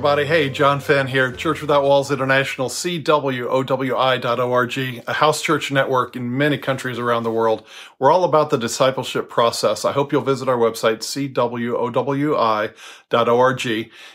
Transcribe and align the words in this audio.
everybody. 0.00 0.24
Hey, 0.24 0.48
John 0.48 0.80
Fenn 0.80 1.08
here, 1.08 1.30
Church 1.30 1.60
Without 1.60 1.82
Walls 1.82 2.10
International, 2.10 2.70
CWOWI.org, 2.70 5.04
a 5.06 5.12
house 5.12 5.42
church 5.42 5.70
network 5.70 6.16
in 6.16 6.38
many 6.38 6.56
countries 6.56 6.98
around 6.98 7.24
the 7.24 7.30
world. 7.30 7.66
We're 7.98 8.10
all 8.10 8.24
about 8.24 8.48
the 8.48 8.56
discipleship 8.56 9.28
process. 9.28 9.84
I 9.84 9.92
hope 9.92 10.10
you'll 10.10 10.22
visit 10.22 10.48
our 10.48 10.56
website, 10.56 11.00
CWOWI.org. 11.00 12.30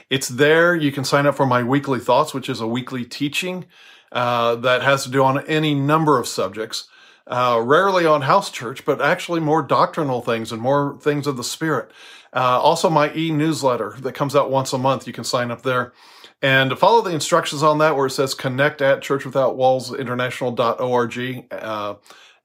It's 0.10 0.28
there. 0.28 0.76
You 0.76 0.92
can 0.92 1.04
sign 1.04 1.28
up 1.28 1.36
for 1.36 1.46
my 1.46 1.62
weekly 1.62 2.00
thoughts, 2.00 2.34
which 2.34 2.50
is 2.50 2.62
a 2.62 2.68
weekly 2.68 3.06
teaching 3.06 3.66
uh, 4.12 4.56
that 4.56 4.82
has 4.82 5.04
to 5.04 5.12
do 5.12 5.24
on 5.24 5.46
any 5.46 5.76
number 5.76 6.18
of 6.18 6.28
subjects. 6.28 6.88
Uh, 7.28 7.60
rarely 7.64 8.06
on 8.06 8.22
house 8.22 8.52
church, 8.52 8.86
but 8.86 9.02
actually 9.02 9.40
more 9.40 9.64
doctrinal 9.64 10.22
things 10.22 10.52
and 10.52 10.62
more 10.62 10.96
things 11.02 11.26
of 11.26 11.38
the 11.38 11.44
Spirit. 11.44 11.90
Uh, 12.32 12.60
also, 12.62 12.88
my 12.90 13.12
e 13.16 13.32
newsletter 13.32 13.96
that 14.02 14.14
comes 14.14 14.36
out 14.36 14.52
once 14.52 14.72
a 14.74 14.78
month. 14.78 15.08
You 15.08 15.14
can 15.14 15.24
sign 15.24 15.50
up 15.50 15.64
there. 15.64 15.92
And 16.42 16.78
follow 16.78 17.02
the 17.02 17.12
instructions 17.12 17.64
on 17.64 17.78
that 17.80 17.96
where 17.96 18.08
it 18.08 18.12
says 18.12 18.36
connect 18.36 18.82
at 18.82 19.00
churchwithoutwallsinternational.org 19.02 21.48
uh, 21.52 21.96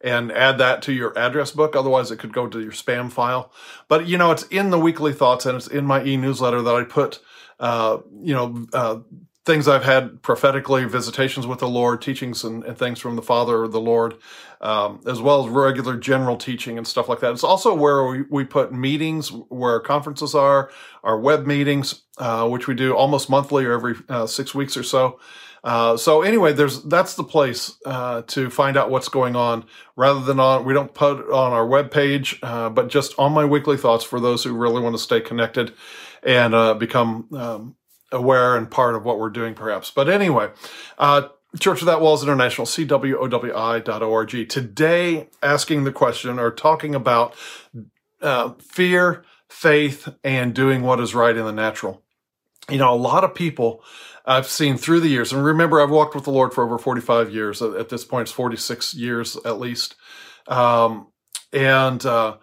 and 0.01 0.33
add 0.33 0.59
that 0.59 0.83
to 0.83 0.93
your 0.93 1.16
address 1.19 1.51
book. 1.51 1.74
Otherwise, 1.77 2.10
it 2.10 2.19
could 2.19 2.33
go 2.33 2.47
to 2.47 2.60
your 2.60 2.73
spam 2.73 3.12
file. 3.12 3.52
But, 3.88 4.07
you 4.07 4.16
know, 4.16 4.30
it's 4.30 4.45
in 4.45 4.71
the 4.71 4.79
weekly 4.79 5.12
thoughts 5.12 5.45
and 5.45 5.57
it's 5.57 5.66
in 5.66 5.85
my 5.85 6.02
e 6.05 6.16
newsletter 6.16 6.62
that 6.62 6.74
I 6.74 6.85
put, 6.85 7.19
uh, 7.59 7.99
you 8.23 8.33
know, 8.33 8.66
uh, 8.73 9.01
things 9.47 9.67
I've 9.67 9.85
had 9.85 10.23
prophetically, 10.23 10.85
visitations 10.85 11.47
with 11.47 11.61
the 11.61 11.69
Lord, 11.69 12.03
teachings 12.03 12.45
and, 12.45 12.62
and 12.65 12.77
things 12.77 12.99
from 13.01 13.17
the 13.17 13.23
Father 13.23 13.63
or 13.63 13.69
the 13.69 13.80
Lord, 13.80 14.16
um, 14.61 15.01
as 15.07 15.21
well 15.21 15.45
as 15.45 15.51
regular 15.51 15.96
general 15.96 16.37
teaching 16.37 16.77
and 16.77 16.87
stuff 16.87 17.09
like 17.09 17.21
that. 17.21 17.33
It's 17.33 17.45
also 17.45 17.74
where 17.74 18.05
we, 18.05 18.23
we 18.30 18.45
put 18.45 18.73
meetings, 18.73 19.33
where 19.49 19.80
conferences 19.80 20.35
are, 20.35 20.71
our 21.02 21.18
web 21.18 21.46
meetings, 21.46 22.02
uh, 22.18 22.46
which 22.49 22.68
we 22.68 22.74
do 22.74 22.95
almost 22.95 23.30
monthly 23.30 23.65
or 23.65 23.73
every 23.73 23.95
uh, 24.11 24.27
six 24.27 24.55
weeks 24.55 24.77
or 24.77 24.83
so. 24.83 25.18
Uh, 25.63 25.96
so 25.96 26.23
anyway, 26.23 26.52
there's 26.52 26.83
that's 26.85 27.15
the 27.15 27.24
place 27.24 27.77
uh, 27.85 28.23
to 28.23 28.49
find 28.49 28.77
out 28.79 28.91
what's 28.91 29.09
going 29.11 29.37
on, 29.37 29.65
rather 29.95 30.21
than 30.21 30.41
on 30.41 30.65
we 30.65 30.73
don't 30.73 30.95
put 30.95 31.21
it 31.21 31.30
on 31.30 31.52
our 31.52 31.66
web 31.66 31.91
page, 31.91 32.38
uh, 32.43 32.71
but 32.71 32.88
just 32.88 33.15
on 33.18 33.33
my 33.33 33.45
weekly 33.45 33.77
thoughts 33.77 34.02
for 34.02 34.21
those 34.21 34.43
who 34.43 34.55
really 34.55 34.80
want 34.80 34.95
to 34.95 35.02
stay 35.02 35.21
connected 35.21 35.74
and 36.23 36.55
uh, 36.55 36.73
become 36.74 37.29
um, 37.35 37.77
aware 38.13 38.57
and 38.57 38.71
part 38.71 38.95
of 38.95 39.05
what 39.05 39.19
we're 39.19 39.30
doing, 39.30 39.55
perhaps. 39.55 39.91
But 39.91 40.09
anyway, 40.09 40.51
uh, 40.99 41.29
Church 41.59 41.80
Without 41.80 42.01
Walls 42.01 42.23
International, 42.23 42.67
CWOWI.org. 42.67 44.49
Today, 44.49 45.29
asking 45.43 45.85
the 45.85 45.93
question 45.93 46.39
or 46.39 46.51
talking 46.51 46.95
about 46.95 47.35
uh, 48.23 48.52
fear, 48.61 49.25
faith, 49.49 50.09
and 50.23 50.55
doing 50.55 50.83
what 50.83 51.01
is 51.01 51.15
right 51.15 51.37
in 51.37 51.45
the 51.45 51.52
natural. 51.52 52.02
You 52.69 52.79
know, 52.79 52.95
a 52.95 52.97
lot 52.97 53.25
of 53.25 53.35
people 53.35 53.83
I've 54.24 54.47
seen 54.47 54.77
through 54.77 55.01
the 55.01 55.09
years, 55.09 55.33
and 55.33 55.45
remember, 55.45 55.80
I've 55.80 55.91
walked 55.91 56.15
with 56.15 56.24
the 56.24 56.30
Lord 56.30 56.52
for 56.52 56.63
over 56.63 56.79
45 56.79 57.35
years. 57.35 57.61
At 57.61 57.89
this 57.89 58.05
point, 58.05 58.29
it's 58.29 58.33
46 58.33 58.95
years 58.95 59.37
at 59.45 59.59
least. 59.59 59.97
Um, 60.47 61.09
and, 61.52 62.05
uh, 62.07 62.37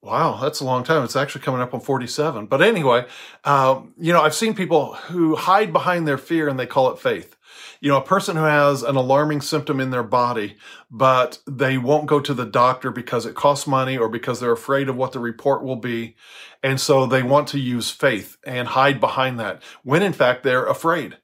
Wow, 0.00 0.38
that's 0.40 0.60
a 0.60 0.64
long 0.64 0.84
time. 0.84 1.02
It's 1.02 1.16
actually 1.16 1.40
coming 1.40 1.60
up 1.60 1.74
on 1.74 1.80
47. 1.80 2.46
But 2.46 2.62
anyway, 2.62 3.06
um, 3.44 3.94
you 3.98 4.12
know, 4.12 4.22
I've 4.22 4.34
seen 4.34 4.54
people 4.54 4.94
who 4.94 5.34
hide 5.34 5.72
behind 5.72 6.06
their 6.06 6.18
fear 6.18 6.48
and 6.48 6.58
they 6.58 6.66
call 6.66 6.90
it 6.92 7.00
faith. 7.00 7.36
You 7.80 7.90
know, 7.90 7.98
a 7.98 8.04
person 8.04 8.36
who 8.36 8.44
has 8.44 8.84
an 8.84 8.94
alarming 8.94 9.40
symptom 9.40 9.80
in 9.80 9.90
their 9.90 10.04
body, 10.04 10.56
but 10.90 11.38
they 11.48 11.78
won't 11.78 12.06
go 12.06 12.20
to 12.20 12.32
the 12.32 12.44
doctor 12.44 12.92
because 12.92 13.26
it 13.26 13.34
costs 13.34 13.66
money 13.66 13.98
or 13.98 14.08
because 14.08 14.38
they're 14.38 14.52
afraid 14.52 14.88
of 14.88 14.96
what 14.96 15.12
the 15.12 15.18
report 15.18 15.64
will 15.64 15.76
be. 15.76 16.14
And 16.62 16.80
so 16.80 17.06
they 17.06 17.22
want 17.22 17.48
to 17.48 17.58
use 17.58 17.90
faith 17.90 18.36
and 18.44 18.68
hide 18.68 19.00
behind 19.00 19.40
that 19.40 19.62
when 19.82 20.02
in 20.02 20.12
fact 20.12 20.44
they're 20.44 20.66
afraid. 20.66 21.18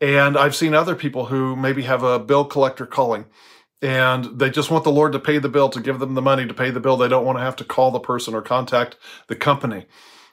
And 0.00 0.36
I've 0.36 0.54
seen 0.54 0.74
other 0.74 0.94
people 0.94 1.26
who 1.26 1.56
maybe 1.56 1.82
have 1.82 2.02
a 2.02 2.18
bill 2.18 2.44
collector 2.44 2.86
calling 2.86 3.26
and 3.84 4.38
they 4.40 4.48
just 4.48 4.70
want 4.70 4.82
the 4.82 4.90
Lord 4.90 5.12
to 5.12 5.18
pay 5.18 5.36
the 5.36 5.50
bill, 5.50 5.68
to 5.68 5.78
give 5.78 5.98
them 5.98 6.14
the 6.14 6.22
money 6.22 6.46
to 6.46 6.54
pay 6.54 6.70
the 6.70 6.80
bill. 6.80 6.96
They 6.96 7.06
don't 7.06 7.26
want 7.26 7.36
to 7.36 7.42
have 7.42 7.54
to 7.56 7.64
call 7.64 7.90
the 7.90 8.00
person 8.00 8.34
or 8.34 8.40
contact 8.40 8.96
the 9.26 9.36
company. 9.36 9.84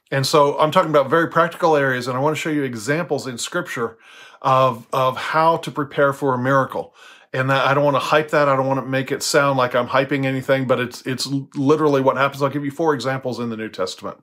And 0.10 0.26
so 0.26 0.58
I'm 0.58 0.72
talking 0.72 0.90
about 0.90 1.10
very 1.10 1.28
practical 1.28 1.76
areas, 1.76 2.08
and 2.08 2.16
I 2.16 2.22
want 2.22 2.34
to 2.34 2.42
show 2.42 2.50
you 2.50 2.64
examples 2.64 3.28
in 3.28 3.38
Scripture 3.38 3.98
of, 4.42 4.88
of 4.94 5.18
how 5.18 5.58
to 5.58 5.70
prepare 5.70 6.14
for 6.14 6.34
a 6.34 6.38
miracle. 6.38 6.96
And 7.34 7.50
that, 7.50 7.68
I 7.68 7.74
don't 7.74 7.84
want 7.84 7.96
to 7.96 8.00
hype 8.00 8.30
that. 8.30 8.48
I 8.48 8.56
don't 8.56 8.68
want 8.68 8.80
to 8.80 8.86
make 8.86 9.12
it 9.12 9.22
sound 9.22 9.58
like 9.58 9.76
I'm 9.76 9.88
hyping 9.88 10.26
anything, 10.26 10.66
but 10.66 10.80
it's 10.80 11.02
it's 11.06 11.28
literally 11.56 12.02
what 12.02 12.18
happens. 12.18 12.42
I'll 12.42 12.50
give 12.50 12.66
you 12.66 12.72
four 12.72 12.94
examples 12.94 13.40
in 13.40 13.50
the 13.50 13.56
New 13.56 13.70
Testament. 13.70 14.18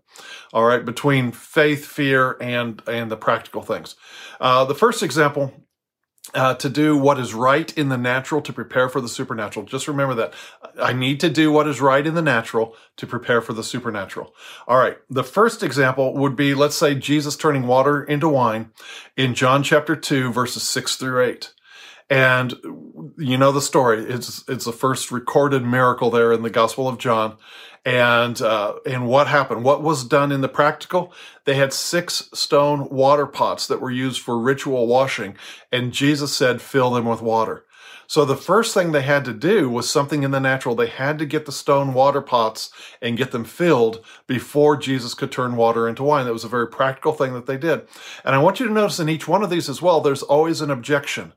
All 0.52 0.64
right, 0.64 0.84
between 0.84 1.32
faith, 1.32 1.86
fear, 1.86 2.36
and 2.38 2.82
and 2.86 3.10
the 3.10 3.16
practical 3.16 3.62
things. 3.62 3.96
Uh, 4.40 4.66
the 4.66 4.74
first 4.74 5.02
example 5.02 5.54
uh, 6.34 6.54
to 6.54 6.68
do 6.68 6.96
what 6.96 7.18
is 7.18 7.34
right 7.34 7.76
in 7.76 7.88
the 7.88 7.98
natural 7.98 8.40
to 8.42 8.52
prepare 8.52 8.88
for 8.88 9.00
the 9.00 9.08
supernatural. 9.08 9.66
Just 9.66 9.88
remember 9.88 10.14
that 10.14 10.34
I 10.80 10.92
need 10.92 11.20
to 11.20 11.30
do 11.30 11.50
what 11.50 11.66
is 11.66 11.80
right 11.80 12.06
in 12.06 12.14
the 12.14 12.22
natural 12.22 12.74
to 12.96 13.06
prepare 13.06 13.40
for 13.40 13.52
the 13.52 13.64
supernatural. 13.64 14.34
All 14.66 14.78
right. 14.78 14.98
The 15.08 15.24
first 15.24 15.62
example 15.62 16.14
would 16.14 16.36
be, 16.36 16.54
let's 16.54 16.76
say 16.76 16.94
Jesus 16.94 17.36
turning 17.36 17.66
water 17.66 18.02
into 18.02 18.28
wine 18.28 18.72
in 19.16 19.34
John 19.34 19.62
chapter 19.62 19.96
two, 19.96 20.32
verses 20.32 20.62
six 20.62 20.96
through 20.96 21.24
eight. 21.24 21.54
And 22.10 22.54
you 23.18 23.36
know 23.36 23.52
the 23.52 23.60
story. 23.60 24.02
It's, 24.04 24.44
it's 24.48 24.64
the 24.64 24.72
first 24.72 25.10
recorded 25.10 25.62
miracle 25.62 26.10
there 26.10 26.32
in 26.32 26.42
the 26.42 26.50
gospel 26.50 26.88
of 26.88 26.98
John. 26.98 27.36
And 27.84 28.42
uh, 28.42 28.74
and 28.84 29.06
what 29.06 29.28
happened? 29.28 29.64
What 29.64 29.82
was 29.82 30.04
done 30.04 30.32
in 30.32 30.40
the 30.40 30.48
practical? 30.48 31.12
They 31.44 31.54
had 31.54 31.72
six 31.72 32.28
stone 32.34 32.88
water 32.90 33.24
pots 33.24 33.66
that 33.66 33.80
were 33.80 33.90
used 33.90 34.20
for 34.20 34.38
ritual 34.38 34.86
washing, 34.86 35.36
and 35.72 35.92
Jesus 35.92 36.34
said, 36.34 36.60
"Fill 36.60 36.90
them 36.90 37.06
with 37.06 37.22
water." 37.22 37.64
So 38.06 38.24
the 38.24 38.36
first 38.36 38.72
thing 38.72 38.92
they 38.92 39.02
had 39.02 39.26
to 39.26 39.34
do 39.34 39.68
was 39.68 39.88
something 39.88 40.22
in 40.22 40.30
the 40.30 40.40
natural. 40.40 40.74
They 40.74 40.86
had 40.86 41.18
to 41.18 41.26
get 41.26 41.44
the 41.44 41.52
stone 41.52 41.92
water 41.92 42.22
pots 42.22 42.70
and 43.02 43.18
get 43.18 43.32
them 43.32 43.44
filled 43.44 44.02
before 44.26 44.78
Jesus 44.78 45.12
could 45.12 45.30
turn 45.30 45.56
water 45.56 45.86
into 45.86 46.02
wine. 46.02 46.24
That 46.24 46.32
was 46.32 46.44
a 46.44 46.48
very 46.48 46.68
practical 46.68 47.12
thing 47.12 47.34
that 47.34 47.44
they 47.44 47.58
did. 47.58 47.86
And 48.24 48.34
I 48.34 48.38
want 48.38 48.60
you 48.60 48.66
to 48.66 48.72
notice 48.72 48.98
in 48.98 49.10
each 49.10 49.28
one 49.28 49.42
of 49.42 49.50
these 49.50 49.68
as 49.68 49.82
well, 49.82 50.00
there's 50.00 50.22
always 50.22 50.62
an 50.62 50.70
objection. 50.70 51.34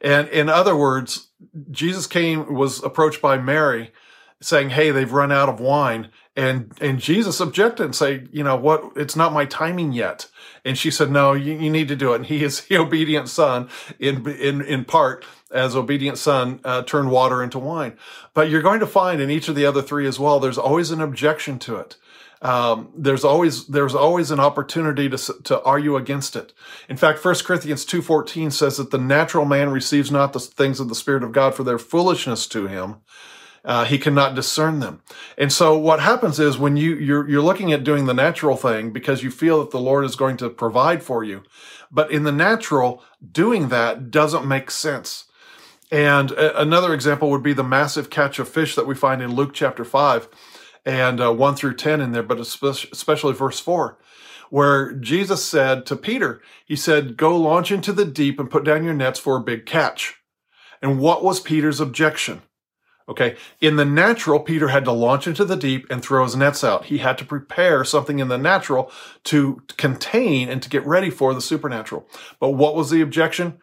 And 0.00 0.28
in 0.28 0.48
other 0.48 0.76
words, 0.76 1.28
Jesus 1.70 2.06
came, 2.06 2.54
was 2.54 2.82
approached 2.82 3.20
by 3.22 3.38
Mary 3.38 3.92
saying, 4.40 4.70
Hey, 4.70 4.90
they've 4.90 5.12
run 5.12 5.32
out 5.32 5.48
of 5.48 5.60
wine. 5.60 6.10
And, 6.36 6.72
and 6.82 7.00
Jesus 7.00 7.40
objected 7.40 7.84
and 7.84 7.96
say, 7.96 8.26
you 8.30 8.44
know 8.44 8.56
what? 8.56 8.92
It's 8.94 9.16
not 9.16 9.32
my 9.32 9.46
timing 9.46 9.92
yet. 9.92 10.28
And 10.66 10.76
she 10.76 10.90
said, 10.90 11.10
no, 11.10 11.32
you, 11.32 11.54
you 11.54 11.70
need 11.70 11.88
to 11.88 11.96
do 11.96 12.12
it. 12.12 12.16
And 12.16 12.26
he 12.26 12.44
is 12.44 12.60
the 12.68 12.76
obedient 12.76 13.30
son 13.30 13.70
in, 13.98 14.28
in, 14.28 14.60
in 14.60 14.84
part 14.84 15.24
as 15.50 15.74
obedient 15.74 16.18
son, 16.18 16.60
uh, 16.64 16.82
turned 16.82 17.10
water 17.10 17.42
into 17.42 17.58
wine. 17.58 17.96
But 18.34 18.50
you're 18.50 18.62
going 18.62 18.80
to 18.80 18.86
find 18.86 19.20
in 19.20 19.30
each 19.30 19.48
of 19.48 19.54
the 19.54 19.64
other 19.64 19.80
three 19.80 20.06
as 20.06 20.18
well, 20.18 20.38
there's 20.38 20.58
always 20.58 20.90
an 20.90 21.00
objection 21.00 21.58
to 21.60 21.76
it. 21.76 21.96
Um, 22.42 22.90
there's 22.96 23.24
always 23.24 23.66
there's 23.66 23.94
always 23.94 24.30
an 24.30 24.40
opportunity 24.40 25.08
to 25.08 25.16
to 25.44 25.62
argue 25.62 25.96
against 25.96 26.36
it. 26.36 26.52
In 26.88 26.96
fact, 26.96 27.24
1 27.24 27.34
Corinthians 27.44 27.84
2:14 27.86 28.52
says 28.52 28.76
that 28.76 28.90
the 28.90 28.98
natural 28.98 29.44
man 29.44 29.70
receives 29.70 30.10
not 30.10 30.32
the 30.32 30.40
things 30.40 30.78
of 30.78 30.88
the 30.88 30.94
spirit 30.94 31.22
of 31.22 31.32
God 31.32 31.54
for 31.54 31.64
their 31.64 31.78
foolishness 31.78 32.46
to 32.48 32.66
him, 32.66 32.96
uh, 33.66 33.84
he 33.84 33.98
cannot 33.98 34.36
discern 34.36 34.78
them. 34.78 35.02
And 35.36 35.52
so 35.52 35.76
what 35.76 36.00
happens 36.00 36.38
is 36.38 36.56
when 36.56 36.76
you, 36.76 36.94
you're, 36.94 37.28
you're 37.28 37.42
looking 37.42 37.72
at 37.72 37.82
doing 37.82 38.06
the 38.06 38.14
natural 38.14 38.56
thing 38.56 38.92
because 38.92 39.24
you 39.24 39.30
feel 39.30 39.58
that 39.58 39.72
the 39.72 39.80
Lord 39.80 40.04
is 40.04 40.14
going 40.14 40.36
to 40.38 40.48
provide 40.48 41.02
for 41.02 41.24
you. 41.24 41.42
But 41.90 42.12
in 42.12 42.22
the 42.22 42.32
natural, 42.32 43.02
doing 43.32 43.68
that 43.68 44.12
doesn't 44.12 44.46
make 44.46 44.70
sense. 44.70 45.24
And 45.90 46.30
a- 46.30 46.60
another 46.60 46.94
example 46.94 47.28
would 47.30 47.42
be 47.42 47.52
the 47.52 47.64
massive 47.64 48.08
catch 48.08 48.38
of 48.38 48.48
fish 48.48 48.76
that 48.76 48.86
we 48.86 48.94
find 48.94 49.20
in 49.20 49.34
Luke 49.34 49.52
chapter 49.52 49.84
5 49.84 50.28
and 50.86 51.20
uh, 51.20 51.32
1 51.32 51.56
through 51.56 51.74
10 51.74 52.00
in 52.00 52.12
there, 52.12 52.22
but 52.22 52.40
especially 52.40 53.34
verse 53.34 53.60
4 53.60 53.98
where 54.48 54.92
Jesus 54.92 55.44
said 55.44 55.86
to 55.86 55.96
Peter, 55.96 56.40
He 56.64 56.76
said, 56.76 57.16
Go 57.16 57.36
launch 57.36 57.72
into 57.72 57.92
the 57.92 58.04
deep 58.04 58.38
and 58.38 58.50
put 58.50 58.64
down 58.64 58.84
your 58.84 58.94
nets 58.94 59.18
for 59.18 59.36
a 59.36 59.42
big 59.42 59.66
catch. 59.66 60.16
And 60.80 61.00
what 61.00 61.24
was 61.24 61.40
Peter's 61.40 61.80
objection? 61.80 62.42
Okay. 63.08 63.36
In 63.60 63.76
the 63.76 63.84
natural, 63.84 64.40
Peter 64.40 64.68
had 64.68 64.84
to 64.84 64.92
launch 64.92 65.28
into 65.28 65.44
the 65.44 65.56
deep 65.56 65.86
and 65.90 66.02
throw 66.02 66.24
his 66.24 66.34
nets 66.34 66.64
out. 66.64 66.86
He 66.86 66.98
had 66.98 67.18
to 67.18 67.24
prepare 67.24 67.84
something 67.84 68.18
in 68.18 68.28
the 68.28 68.38
natural 68.38 68.90
to 69.24 69.62
contain 69.76 70.48
and 70.48 70.60
to 70.62 70.68
get 70.68 70.84
ready 70.84 71.10
for 71.10 71.32
the 71.32 71.40
supernatural. 71.40 72.08
But 72.40 72.50
what 72.50 72.74
was 72.74 72.90
the 72.90 73.00
objection? 73.00 73.58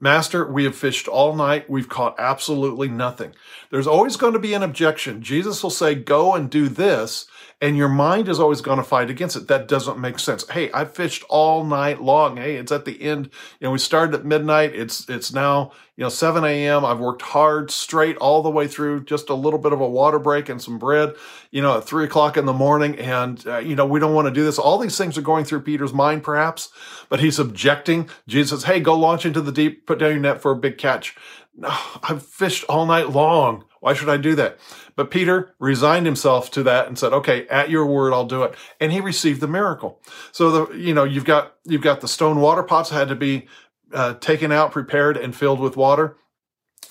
Master, 0.00 0.50
we 0.50 0.64
have 0.64 0.74
fished 0.74 1.06
all 1.06 1.36
night. 1.36 1.70
We've 1.70 1.88
caught 1.88 2.16
absolutely 2.18 2.88
nothing. 2.88 3.34
There's 3.70 3.86
always 3.86 4.16
going 4.16 4.32
to 4.32 4.38
be 4.38 4.52
an 4.52 4.64
objection. 4.64 5.22
Jesus 5.22 5.62
will 5.62 5.70
say, 5.70 5.94
Go 5.94 6.34
and 6.34 6.50
do 6.50 6.68
this 6.68 7.26
and 7.58 7.76
your 7.76 7.88
mind 7.88 8.28
is 8.28 8.38
always 8.38 8.60
going 8.60 8.76
to 8.76 8.84
fight 8.84 9.08
against 9.08 9.34
it. 9.34 9.48
That 9.48 9.66
doesn't 9.66 9.98
make 9.98 10.18
sense. 10.18 10.46
Hey, 10.50 10.70
I 10.74 10.84
fished 10.84 11.24
all 11.30 11.64
night 11.64 12.02
long. 12.02 12.36
Hey, 12.36 12.56
it's 12.56 12.70
at 12.70 12.84
the 12.84 13.00
end. 13.00 13.30
You 13.60 13.66
know, 13.66 13.70
we 13.70 13.78
started 13.78 14.14
at 14.14 14.26
midnight. 14.26 14.74
It's 14.74 15.08
it's 15.08 15.32
now 15.32 15.72
you 15.96 16.02
know 16.04 16.10
7 16.10 16.44
a.m. 16.44 16.84
I've 16.84 16.98
worked 16.98 17.22
hard 17.22 17.70
straight 17.70 18.18
all 18.18 18.42
the 18.42 18.50
way 18.50 18.68
through. 18.68 19.04
Just 19.04 19.30
a 19.30 19.34
little 19.34 19.58
bit 19.58 19.72
of 19.72 19.80
a 19.80 19.88
water 19.88 20.18
break 20.18 20.50
and 20.50 20.60
some 20.60 20.78
bread. 20.78 21.14
You 21.50 21.62
know, 21.62 21.78
at 21.78 21.84
three 21.84 22.04
o'clock 22.04 22.36
in 22.36 22.44
the 22.44 22.52
morning, 22.52 22.98
and 22.98 23.44
uh, 23.46 23.58
you 23.58 23.74
know 23.74 23.86
we 23.86 24.00
don't 24.00 24.14
want 24.14 24.26
to 24.26 24.34
do 24.34 24.44
this. 24.44 24.58
All 24.58 24.76
these 24.76 24.98
things 24.98 25.16
are 25.16 25.22
going 25.22 25.46
through 25.46 25.62
Peter's 25.62 25.94
mind, 25.94 26.22
perhaps, 26.22 26.68
but 27.08 27.20
he's 27.20 27.38
objecting. 27.38 28.10
Jesus 28.28 28.64
"Hey, 28.64 28.80
go 28.80 28.94
launch 28.98 29.24
into 29.24 29.40
the 29.40 29.52
deep. 29.52 29.86
Put 29.86 29.98
down 29.98 30.10
your 30.10 30.20
net 30.20 30.42
for 30.42 30.50
a 30.50 30.56
big 30.56 30.76
catch." 30.76 31.16
No, 31.56 31.74
I've 32.02 32.22
fished 32.22 32.64
all 32.68 32.84
night 32.84 33.10
long. 33.10 33.64
Why 33.80 33.94
should 33.94 34.08
I 34.08 34.16
do 34.16 34.34
that? 34.34 34.58
But 34.96 35.10
Peter 35.10 35.54
resigned 35.58 36.06
himself 36.06 36.50
to 36.52 36.62
that 36.64 36.88
and 36.88 36.98
said, 36.98 37.12
"Okay, 37.12 37.46
at 37.48 37.70
your 37.70 37.86
word, 37.86 38.12
I'll 38.12 38.26
do 38.26 38.42
it." 38.42 38.54
And 38.80 38.92
he 38.92 39.00
received 39.00 39.40
the 39.40 39.48
miracle. 39.48 40.00
So 40.32 40.50
the 40.50 40.78
you 40.78 40.94
know 40.94 41.04
you've 41.04 41.24
got 41.24 41.54
you've 41.64 41.82
got 41.82 42.00
the 42.00 42.08
stone 42.08 42.40
water 42.40 42.62
pots 42.62 42.90
had 42.90 43.08
to 43.08 43.16
be 43.16 43.46
uh, 43.92 44.14
taken 44.14 44.52
out, 44.52 44.72
prepared, 44.72 45.16
and 45.16 45.36
filled 45.36 45.60
with 45.60 45.76
water. 45.76 46.16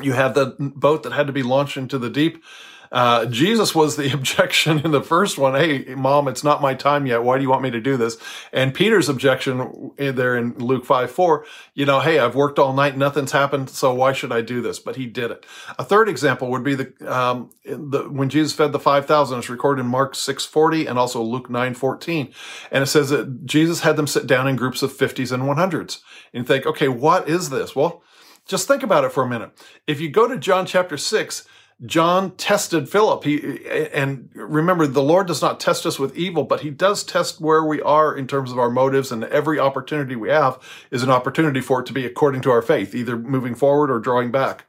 You 0.02 0.14
had 0.14 0.36
the 0.36 0.56
boat 0.60 1.04
that 1.04 1.14
had 1.14 1.28
to 1.28 1.34
be 1.34 1.44
launched 1.44 1.78
into 1.78 1.98
the 1.98 2.10
deep. 2.10 2.44
Uh, 2.92 3.26
Jesus 3.26 3.74
was 3.76 3.96
the 3.96 4.12
objection 4.14 4.80
in 4.80 4.92
the 4.92 5.02
first 5.02 5.38
one. 5.38 5.56
Hey, 5.56 5.96
mom, 5.96 6.28
it's 6.28 6.44
not 6.44 6.62
my 6.62 6.74
time 6.74 7.06
yet. 7.06 7.24
Why 7.24 7.38
do 7.38 7.44
you 7.44 7.50
want 7.50 7.64
me 7.64 7.72
to 7.72 7.82
do 7.82 7.98
this? 7.98 8.18
And 8.54 8.74
Peter's 8.74 9.10
objection 9.10 9.92
there 9.98 10.38
in 10.38 10.58
Luke 10.58 10.86
5 10.86 11.12
4, 11.12 11.46
you 11.74 11.86
know, 11.86 12.00
hey, 12.00 12.20
I've 12.20 12.36
worked 12.36 12.60
all 12.60 12.74
night, 12.74 12.98
nothing's 12.98 13.32
happened, 13.32 13.70
so 13.70 13.94
why 13.94 14.14
should 14.14 14.32
I 14.32 14.42
do 14.42 14.62
this? 14.62 14.80
But 14.80 14.96
he 14.96 15.06
did 15.06 15.32
it. 15.32 15.46
A 15.78 15.84
third 15.84 16.10
example 16.10 16.50
would 16.52 16.64
be 16.64 16.76
the, 16.76 17.14
um, 17.14 17.50
the 17.66 18.10
when 18.10 18.30
Jesus 18.30 18.54
fed 18.54 18.72
the 18.72 18.80
5,000, 18.80 19.40
it's 19.40 19.50
recorded 19.50 19.82
in 19.82 19.88
Mark 19.88 20.16
6 20.16 20.46
40 20.46 20.86
and 20.86 20.98
also 20.98 21.22
Luke 21.22 21.50
9 21.50 21.74
14. 21.74 22.34
And 22.72 22.84
it 22.84 22.88
says 22.88 23.10
that 23.10 23.46
Jesus 23.46 23.82
had 23.82 23.96
them 23.96 24.08
sit 24.08 24.28
down 24.28 24.48
in 24.48 24.56
groups 24.56 24.82
of 24.82 24.94
50s 24.94 25.32
and 25.32 25.44
100s. 25.44 26.00
And 26.34 26.46
think, 26.46 26.66
okay, 26.66 26.88
what 26.88 27.28
is 27.30 27.50
this? 27.50 27.76
Well, 27.76 28.04
just 28.46 28.68
think 28.68 28.84
about 28.84 29.04
it 29.04 29.12
for 29.12 29.24
a 29.24 29.30
minute. 29.30 29.52
If 29.88 30.00
you 30.00 30.10
go 30.10 30.28
to 30.28 30.38
John 30.38 30.66
chapter 30.66 30.98
6, 30.98 31.48
John 31.86 32.32
tested 32.38 32.88
Philip. 32.88 33.24
He 33.26 33.68
and 33.94 34.30
remember 34.34 34.88
the 34.88 35.04
Lord 35.04 35.28
does 35.28 35.42
not 35.42 35.60
test 35.60 35.86
us 35.86 36.00
with 36.00 36.16
evil, 36.16 36.44
but 36.44 36.62
he 36.62 36.70
does 36.70 37.04
test 37.04 37.42
where 37.42 37.66
we 37.66 37.82
are 37.82 38.16
in 38.16 38.28
terms 38.28 38.52
of 38.52 38.60
our 38.60 38.70
motives 38.70 39.12
and 39.12 39.26
every 39.26 39.60
opportunity 39.60 40.16
we 40.16 40.30
have 40.30 40.58
is 40.90 41.04
an 41.04 41.10
opportunity 41.10 41.60
for 41.60 41.82
it 41.82 41.86
to 41.88 41.94
be 41.94 42.06
according 42.06 42.42
to 42.42 42.52
our 42.52 42.62
faith, 42.62 42.96
either 42.96 43.18
moving 43.18 43.56
forward 43.56 43.92
or 43.92 44.00
drawing 44.00 44.32
back. 44.32 44.66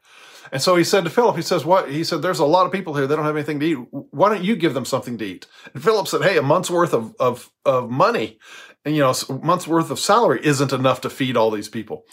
And 0.53 0.62
so 0.62 0.76
he 0.76 0.85
said 0.85 1.05
to 1.05 1.11
Philip, 1.11 1.37
he 1.37 1.43
says, 1.43 1.64
what? 1.64 1.91
He 1.91 2.05
said, 2.05 2.23
there's 2.23 2.38
a 2.38 2.47
lot 2.47 2.67
of 2.67 2.73
people 2.73 2.94
here. 2.94 3.06
They 3.06 3.17
don't 3.17 3.25
have 3.25 3.37
anything 3.37 3.61
to 3.61 3.67
eat. 3.67 3.79
Why 3.91 4.29
don't 4.29 4.44
you 4.44 4.56
give 4.56 4.75
them 4.75 4.85
something 4.85 5.19
to 5.19 5.25
eat? 5.25 5.47
And 5.75 5.82
Philip 5.82 6.06
said, 6.09 6.23
hey, 6.23 6.38
a 6.38 6.43
month's 6.43 6.70
worth 6.70 6.94
of, 6.94 7.14
of, 7.19 7.50
of 7.64 7.91
money 7.91 8.38
and, 8.85 8.94
you 8.94 9.02
know, 9.02 9.12
a 9.29 9.32
month's 9.32 9.67
worth 9.67 9.91
of 9.91 9.99
salary 9.99 10.41
isn't 10.44 10.73
enough 10.73 11.00
to 11.00 11.11
feed 11.11 11.37
all 11.37 11.50
these 11.50 11.69
people. 11.69 12.05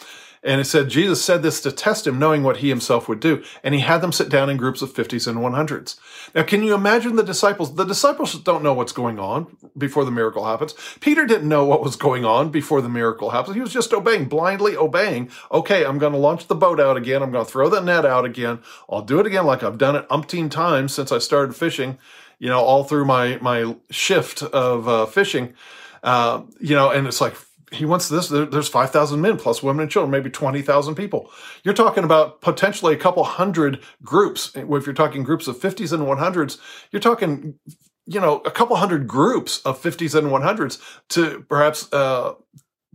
And 0.44 0.60
it 0.60 0.66
said 0.66 0.90
Jesus 0.90 1.24
said 1.24 1.42
this 1.42 1.62
to 1.62 1.72
test 1.72 2.06
him, 2.06 2.20
knowing 2.20 2.44
what 2.44 2.58
he 2.58 2.70
himself 2.70 3.08
would 3.08 3.22
do. 3.22 3.44
And 3.64 3.74
he 3.74 3.80
had 3.80 4.02
them 4.02 4.12
sit 4.12 4.28
down 4.28 4.50
in 4.50 4.58
groups 4.58 4.82
of 4.82 4.94
50s 4.94 5.26
and 5.28 5.38
100s. 5.38 5.98
Now, 6.36 6.44
can 6.44 6.64
you 6.64 6.76
imagine 6.76 7.16
the 7.16 7.24
disciples? 7.24 7.76
The 7.76 7.86
disciples 7.86 8.38
don't 8.40 8.64
know 8.64 8.74
what's 8.74 8.92
going 8.92 9.20
on 9.20 9.56
before 9.78 10.04
the 10.04 10.12
miracle 10.12 10.46
happens. 10.46 10.76
Peter 11.00 11.26
didn't 11.26 11.48
know 11.48 11.64
what 11.64 11.82
was 11.82 11.96
going 11.96 12.26
on 12.26 12.50
before 12.50 12.82
the 12.82 12.90
miracle 12.90 13.30
happens. 13.30 13.56
He 13.56 13.62
was 13.62 13.72
just 13.72 13.94
obeying, 13.94 14.26
blindly 14.26 14.76
obeying. 14.76 15.30
Okay, 15.52 15.86
I'm 15.86 15.98
going 15.98 16.14
to 16.14 16.20
launch 16.20 16.48
the 16.48 16.56
boat 16.56 16.80
out 16.80 16.98
again. 16.98 17.24
I'm 17.24 17.32
going 17.32 17.46
to 17.46 17.52
throw 17.52 17.70
the 17.70 17.80
net 17.80 18.06
out 18.06 18.26
again. 18.26 18.60
I'll 18.90 19.02
do 19.02 19.20
it 19.20 19.26
again 19.26 19.46
like 19.46 19.64
I've 19.64 19.78
done 19.78 19.96
it 19.96 20.08
umpteen 20.10 20.52
times 20.52 20.94
since 20.94 21.12
I 21.12 21.20
started 21.20 21.56
fishing, 21.56 21.98
you 22.38 22.50
know, 22.50 22.60
all 22.60 22.84
through 22.84 23.06
my, 23.06 23.38
my 23.42 23.78
shift 23.92 24.44
of 24.44 24.88
uh, 24.90 25.06
fishing. 25.06 25.54
Uh, 26.04 26.42
you 26.60 26.76
know, 26.76 26.90
and 26.90 27.08
it's 27.08 27.22
like, 27.22 27.36
he 27.74 27.86
wants 27.86 28.10
this. 28.10 28.30
there's 28.30 28.70
5,000 28.70 29.20
men 29.20 29.38
plus 29.38 29.64
women 29.64 29.84
and 29.84 29.92
children, 29.92 30.12
maybe 30.12 30.30
20,000 30.30 30.96
people. 30.96 31.32
You're 31.64 31.74
talking 31.74 32.04
about 32.04 32.42
potentially 32.42 32.94
a 32.94 32.98
couple 32.98 33.24
hundred 33.24 33.82
groups. 34.04 34.52
If 34.56 34.86
you're 34.86 34.94
talking 34.94 35.24
groups 35.24 35.48
of 35.48 35.60
50s 35.60 35.92
and 35.92 36.04
100s, 36.04 36.58
you're 36.92 37.02
talking, 37.02 37.56
you 38.06 38.20
know, 38.20 38.38
a 38.46 38.52
couple 38.52 38.76
hundred 38.76 39.08
groups 39.08 39.60
of 39.60 39.82
50s 39.82 40.16
and 40.16 40.28
100s 40.28 40.80
to 41.10 41.46
perhaps 41.50 41.92
uh, 41.92 42.36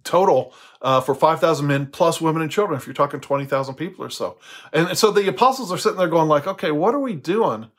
total 0.04 0.54
uh, 0.80 1.00
for 1.00 1.14
5,000 1.14 1.66
men 1.66 1.86
plus 1.86 2.20
women 2.20 2.42
and 2.42 2.50
children, 2.50 2.78
if 2.78 2.86
you're 2.86 2.94
talking 2.94 3.20
20,000 3.20 3.74
people 3.74 4.04
or 4.04 4.10
so. 4.10 4.38
And 4.72 4.96
so 4.96 5.10
the 5.10 5.28
apostles 5.28 5.72
are 5.72 5.78
sitting 5.78 5.98
there 5.98 6.08
going 6.08 6.28
like, 6.28 6.46
okay, 6.46 6.70
what 6.70 6.94
are 6.94 7.00
we 7.00 7.14
doing? 7.14 7.70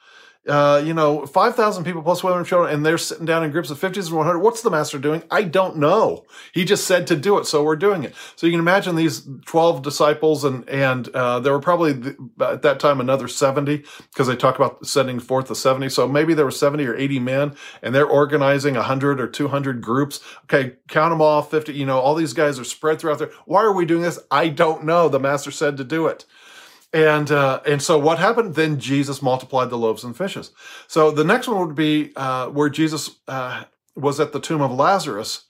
Uh, 0.47 0.81
you 0.83 0.93
know, 0.93 1.25
5,000 1.25 1.83
people 1.83 2.01
plus 2.01 2.23
women 2.23 2.39
and 2.39 2.47
children, 2.47 2.73
and 2.73 2.85
they're 2.85 2.97
sitting 2.97 3.25
down 3.25 3.43
in 3.43 3.51
groups 3.51 3.69
of 3.69 3.79
50s 3.79 4.07
and 4.07 4.15
100. 4.15 4.39
What's 4.39 4.61
the 4.61 4.69
master 4.69 4.97
doing? 4.97 5.21
I 5.29 5.43
don't 5.43 5.77
know. 5.77 6.25
He 6.53 6.63
just 6.63 6.87
said 6.87 7.07
to 7.07 7.15
do 7.15 7.37
it, 7.37 7.45
so 7.45 7.63
we're 7.63 7.75
doing 7.75 8.03
it. 8.03 8.15
So 8.35 8.47
you 8.47 8.53
can 8.53 8.59
imagine 8.61 8.95
these 8.95 9.27
12 9.45 9.81
disciples, 9.81 10.45
and 10.45 10.67
and 10.69 11.09
uh, 11.09 11.39
there 11.41 11.51
were 11.51 11.59
probably 11.59 12.15
at 12.39 12.61
that 12.61 12.79
time 12.79 13.01
another 13.01 13.27
70 13.27 13.83
because 14.11 14.27
they 14.27 14.35
talk 14.35 14.55
about 14.55 14.85
sending 14.87 15.19
forth 15.19 15.47
the 15.47 15.55
70. 15.55 15.89
So 15.89 16.07
maybe 16.07 16.33
there 16.33 16.45
were 16.45 16.51
70 16.51 16.85
or 16.85 16.95
80 16.95 17.19
men, 17.19 17.55
and 17.81 17.93
they're 17.93 18.07
organizing 18.07 18.75
100 18.75 19.19
or 19.19 19.27
200 19.27 19.81
groups. 19.81 20.21
Okay, 20.45 20.77
count 20.87 21.11
them 21.11 21.21
all 21.21 21.41
50. 21.41 21.73
You 21.73 21.85
know, 21.85 21.99
all 21.99 22.15
these 22.15 22.33
guys 22.33 22.57
are 22.59 22.63
spread 22.63 22.99
throughout 22.99 23.19
there. 23.19 23.31
Why 23.45 23.61
are 23.61 23.73
we 23.73 23.85
doing 23.85 24.03
this? 24.03 24.19
I 24.31 24.47
don't 24.47 24.85
know. 24.85 25.09
The 25.09 25.19
master 25.19 25.51
said 25.51 25.75
to 25.77 25.83
do 25.83 26.07
it. 26.07 26.25
And 26.91 27.29
uh, 27.29 27.61
and 27.67 27.81
so 27.81 27.99
what 27.99 28.17
happened? 28.17 28.55
Then 28.55 28.79
Jesus 28.79 29.21
multiplied 29.21 29.69
the 29.69 29.77
loaves 29.77 30.03
and 30.03 30.17
fishes. 30.17 30.51
So 30.87 31.11
the 31.11 31.23
next 31.23 31.47
one 31.47 31.59
would 31.65 31.75
be 31.75 32.11
uh, 32.15 32.47
where 32.47 32.69
Jesus 32.69 33.11
uh, 33.27 33.65
was 33.95 34.19
at 34.19 34.31
the 34.33 34.39
tomb 34.39 34.61
of 34.61 34.71
Lazarus, 34.71 35.45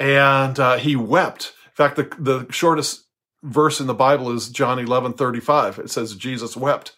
and 0.00 0.58
uh, 0.58 0.78
he 0.78 0.96
wept. 0.96 1.54
In 1.66 1.74
fact, 1.74 1.96
the 1.96 2.10
the 2.18 2.52
shortest 2.52 3.04
verse 3.44 3.80
in 3.80 3.86
the 3.86 3.94
Bible 3.94 4.32
is 4.32 4.48
John 4.48 4.80
eleven 4.80 5.12
thirty 5.12 5.40
five. 5.40 5.78
It 5.78 5.90
says 5.90 6.16
Jesus 6.16 6.56
wept. 6.56 6.92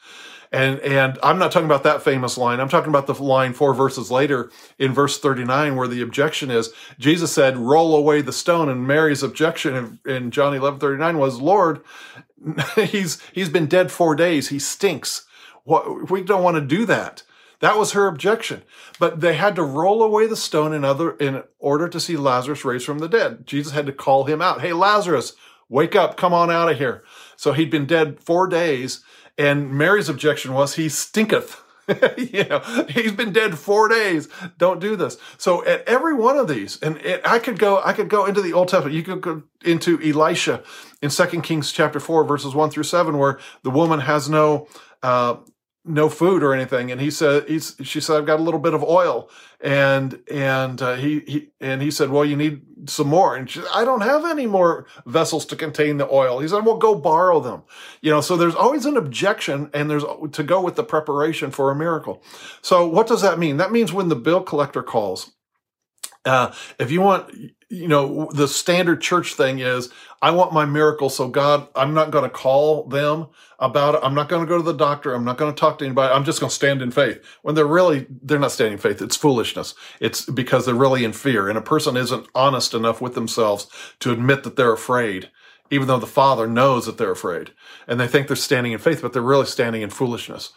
And 0.54 0.78
and 0.80 1.18
I'm 1.20 1.40
not 1.40 1.50
talking 1.50 1.66
about 1.66 1.82
that 1.82 2.02
famous 2.02 2.38
line. 2.38 2.60
I'm 2.60 2.68
talking 2.68 2.88
about 2.88 3.08
the 3.08 3.14
line 3.14 3.54
four 3.54 3.74
verses 3.74 4.08
later 4.12 4.52
in 4.78 4.92
verse 4.92 5.18
39 5.18 5.74
where 5.74 5.88
the 5.88 6.00
objection 6.00 6.48
is 6.48 6.72
Jesus 6.96 7.32
said, 7.32 7.56
"Roll 7.56 7.96
away 7.96 8.22
the 8.22 8.32
stone." 8.32 8.68
And 8.68 8.86
Mary's 8.86 9.24
objection 9.24 9.98
in, 10.06 10.12
in 10.14 10.30
John 10.30 10.52
11:39 10.52 11.18
was, 11.18 11.40
"Lord, 11.40 11.80
he's 12.76 13.20
he's 13.32 13.48
been 13.48 13.66
dead 13.66 13.90
4 13.90 14.14
days. 14.14 14.50
He 14.50 14.60
stinks. 14.60 15.26
What 15.64 16.08
we 16.08 16.22
don't 16.22 16.44
want 16.44 16.54
to 16.54 16.60
do 16.60 16.86
that." 16.86 17.24
That 17.58 17.76
was 17.78 17.92
her 17.92 18.06
objection. 18.06 18.62
But 19.00 19.20
they 19.22 19.34
had 19.34 19.56
to 19.56 19.62
roll 19.62 20.02
away 20.02 20.28
the 20.28 20.36
stone 20.36 20.72
in 20.72 20.84
other 20.84 21.12
in 21.12 21.42
order 21.58 21.88
to 21.88 21.98
see 21.98 22.16
Lazarus 22.16 22.64
raised 22.64 22.86
from 22.86 22.98
the 23.00 23.08
dead. 23.08 23.44
Jesus 23.46 23.72
had 23.72 23.86
to 23.86 23.92
call 23.92 24.24
him 24.24 24.40
out. 24.40 24.60
Hey, 24.60 24.72
Lazarus, 24.72 25.32
wake 25.68 25.96
up, 25.96 26.16
come 26.16 26.32
on 26.34 26.50
out 26.50 26.70
of 26.70 26.78
here. 26.78 27.02
So 27.36 27.52
he'd 27.54 27.70
been 27.70 27.86
dead 27.86 28.20
four 28.20 28.46
days, 28.46 29.02
and 29.38 29.72
Mary's 29.72 30.08
objection 30.08 30.52
was, 30.52 30.74
he 30.74 30.88
stinketh. 30.88 31.60
you 32.16 32.44
know, 32.44 32.60
he's 32.88 33.12
been 33.12 33.32
dead 33.32 33.58
four 33.58 33.88
days. 33.88 34.28
Don't 34.56 34.80
do 34.80 34.96
this. 34.96 35.18
So 35.36 35.64
at 35.66 35.86
every 35.86 36.14
one 36.14 36.38
of 36.38 36.48
these, 36.48 36.80
and 36.80 36.96
it, 36.98 37.20
I 37.26 37.38
could 37.38 37.58
go, 37.58 37.82
I 37.84 37.92
could 37.92 38.08
go 38.08 38.24
into 38.24 38.40
the 38.40 38.54
Old 38.54 38.68
Testament. 38.68 38.96
You 38.96 39.02
could 39.02 39.20
go 39.20 39.42
into 39.62 40.00
Elisha 40.00 40.62
in 41.02 41.10
Second 41.10 41.42
Kings 41.42 41.72
chapter 41.72 42.00
four, 42.00 42.24
verses 42.24 42.54
one 42.54 42.70
through 42.70 42.84
seven, 42.84 43.18
where 43.18 43.38
the 43.62 43.70
woman 43.70 44.00
has 44.00 44.30
no, 44.30 44.66
uh, 45.02 45.36
no 45.84 46.08
food 46.08 46.42
or 46.42 46.54
anything 46.54 46.90
and 46.90 47.00
he 47.00 47.10
said 47.10 47.46
he's 47.46 47.76
she 47.82 48.00
said 48.00 48.16
i've 48.16 48.26
got 48.26 48.40
a 48.40 48.42
little 48.42 48.60
bit 48.60 48.74
of 48.74 48.82
oil. 48.82 49.28
And 49.60 50.22
and 50.30 50.82
uh, 50.82 50.96
he, 50.96 51.20
he 51.20 51.48
and 51.60 51.80
he 51.80 51.90
said 51.90 52.10
well 52.10 52.24
you 52.24 52.36
need 52.36 52.62
some 52.86 53.08
more. 53.08 53.34
And 53.34 53.48
she 53.48 53.60
said, 53.60 53.68
i 53.74 53.84
don't 53.84 54.02
have 54.02 54.24
any 54.24 54.46
more 54.46 54.86
vessels 55.06 55.46
to 55.46 55.56
contain 55.56 55.96
the 55.96 56.08
oil. 56.10 56.38
He 56.38 56.48
said 56.48 56.64
well 56.64 56.76
go 56.76 56.94
borrow 56.94 57.40
them. 57.40 57.62
You 58.00 58.10
know 58.10 58.20
so 58.20 58.36
there's 58.36 58.54
always 58.54 58.86
an 58.86 58.96
objection 58.96 59.70
and 59.72 59.90
there's 59.90 60.04
to 60.32 60.42
go 60.42 60.60
with 60.60 60.76
the 60.76 60.84
preparation 60.84 61.50
for 61.50 61.70
a 61.70 61.76
miracle. 61.76 62.22
So 62.62 62.86
what 62.86 63.06
does 63.06 63.22
that 63.22 63.38
mean? 63.38 63.58
That 63.58 63.72
means 63.72 63.92
when 63.92 64.08
the 64.08 64.16
bill 64.16 64.42
collector 64.42 64.82
calls 64.82 65.32
uh, 66.24 66.52
if 66.78 66.90
you 66.90 67.00
want 67.00 67.32
you 67.74 67.88
know, 67.88 68.28
the 68.32 68.46
standard 68.46 69.00
church 69.00 69.34
thing 69.34 69.58
is 69.58 69.90
I 70.22 70.30
want 70.30 70.52
my 70.52 70.64
miracle. 70.64 71.10
So 71.10 71.28
God, 71.28 71.66
I'm 71.74 71.92
not 71.92 72.10
going 72.10 72.24
to 72.24 72.30
call 72.30 72.84
them 72.84 73.28
about 73.58 73.96
it. 73.96 74.00
I'm 74.04 74.14
not 74.14 74.28
going 74.28 74.42
to 74.42 74.48
go 74.48 74.58
to 74.58 74.62
the 74.62 74.72
doctor. 74.72 75.12
I'm 75.12 75.24
not 75.24 75.38
going 75.38 75.52
to 75.52 75.58
talk 75.58 75.78
to 75.78 75.84
anybody. 75.84 76.12
I'm 76.12 76.24
just 76.24 76.40
going 76.40 76.50
to 76.50 76.54
stand 76.54 76.82
in 76.82 76.92
faith 76.92 77.24
when 77.42 77.54
they're 77.54 77.66
really, 77.66 78.06
they're 78.22 78.38
not 78.38 78.52
standing 78.52 78.74
in 78.74 78.78
faith. 78.78 79.02
It's 79.02 79.16
foolishness. 79.16 79.74
It's 80.00 80.24
because 80.24 80.66
they're 80.66 80.74
really 80.74 81.04
in 81.04 81.12
fear 81.12 81.48
and 81.48 81.58
a 81.58 81.62
person 81.62 81.96
isn't 81.96 82.28
honest 82.34 82.74
enough 82.74 83.00
with 83.00 83.14
themselves 83.14 83.66
to 84.00 84.12
admit 84.12 84.44
that 84.44 84.56
they're 84.56 84.72
afraid, 84.72 85.30
even 85.70 85.88
though 85.88 85.98
the 85.98 86.06
father 86.06 86.46
knows 86.46 86.86
that 86.86 86.96
they're 86.96 87.10
afraid 87.10 87.50
and 87.88 87.98
they 87.98 88.06
think 88.06 88.28
they're 88.28 88.36
standing 88.36 88.72
in 88.72 88.78
faith, 88.78 89.02
but 89.02 89.12
they're 89.12 89.22
really 89.22 89.46
standing 89.46 89.82
in 89.82 89.90
foolishness 89.90 90.52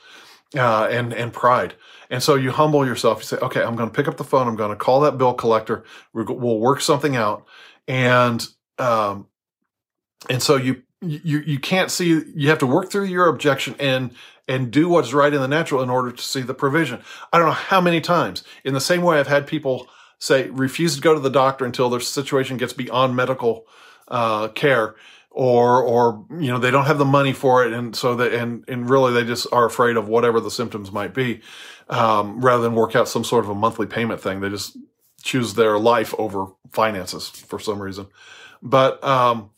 uh, 0.55 0.87
and 0.89 1.13
and 1.13 1.33
pride. 1.33 1.75
And 2.09 2.23
so 2.23 2.35
you 2.35 2.51
humble 2.51 2.85
yourself. 2.85 3.19
You 3.19 3.25
say, 3.25 3.37
okay, 3.37 3.61
I'm 3.63 3.75
going 3.75 3.89
to 3.89 3.95
pick 3.95 4.07
up 4.07 4.17
the 4.17 4.23
phone. 4.23 4.47
I'm 4.47 4.55
going 4.55 4.69
to 4.69 4.75
call 4.75 5.01
that 5.01 5.17
bill 5.17 5.33
collector. 5.33 5.83
We'll 6.13 6.59
work 6.59 6.81
something 6.81 7.15
out. 7.15 7.45
And 7.87 8.47
um, 8.77 9.27
and 10.29 10.41
so 10.41 10.55
you 10.55 10.83
you 11.01 11.39
you 11.39 11.59
can't 11.59 11.91
see 11.91 12.23
you 12.35 12.49
have 12.49 12.59
to 12.59 12.67
work 12.67 12.89
through 12.91 13.05
your 13.05 13.27
objection 13.27 13.75
and 13.79 14.11
and 14.47 14.71
do 14.71 14.87
what's 14.87 15.13
right 15.13 15.33
in 15.33 15.41
the 15.41 15.47
natural 15.47 15.81
in 15.83 15.89
order 15.89 16.11
to 16.11 16.23
see 16.23 16.41
the 16.41 16.53
provision. 16.53 17.01
I 17.31 17.37
don't 17.37 17.47
know 17.47 17.53
how 17.53 17.81
many 17.81 18.01
times 18.01 18.43
in 18.63 18.73
the 18.73 18.81
same 18.81 19.01
way 19.01 19.19
I've 19.19 19.27
had 19.27 19.45
people 19.45 19.87
say 20.19 20.49
refuse 20.49 20.95
to 20.95 21.01
go 21.01 21.13
to 21.13 21.19
the 21.19 21.29
doctor 21.29 21.65
until 21.65 21.89
their 21.89 21.99
situation 21.99 22.57
gets 22.57 22.73
beyond 22.73 23.15
medical 23.15 23.67
uh, 24.07 24.47
care 24.49 24.95
or 25.37 25.83
or 25.83 26.25
you 26.31 26.47
know 26.47 26.57
they 26.57 26.71
don't 26.71 26.85
have 26.85 26.97
the 26.97 27.05
money 27.05 27.31
for 27.31 27.63
it. 27.63 27.71
And 27.71 27.95
so 27.95 28.15
that 28.15 28.33
and 28.33 28.65
and 28.67 28.89
really 28.89 29.13
they 29.13 29.23
just 29.23 29.45
are 29.51 29.65
afraid 29.65 29.95
of 29.95 30.07
whatever 30.07 30.39
the 30.39 30.49
symptoms 30.49 30.91
might 30.91 31.13
be 31.13 31.41
um, 31.89 32.41
rather 32.41 32.63
than 32.63 32.73
work 32.73 32.95
out 32.95 33.07
some 33.07 33.23
sort 33.23 33.43
of 33.43 33.51
a 33.51 33.55
monthly 33.55 33.85
payment 33.85 34.19
thing. 34.19 34.39
They 34.39 34.49
just 34.49 34.75
choose 35.21 35.53
their 35.53 35.77
life 35.77 36.15
over 36.17 36.47
finances 36.71 37.29
for 37.29 37.59
some 37.59 37.79
reason. 37.79 38.07
But 38.63 39.03
um, 39.03 39.51